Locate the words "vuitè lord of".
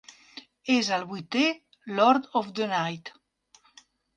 1.11-2.51